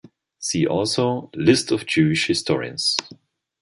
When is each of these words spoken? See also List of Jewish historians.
See 0.39 0.65
also 0.65 1.29
List 1.35 1.71
of 1.71 1.85
Jewish 1.85 2.25
historians. 2.25 2.97